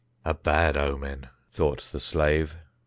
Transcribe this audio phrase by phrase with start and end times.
[0.25, 2.55] "A bad omen!" thought the slave.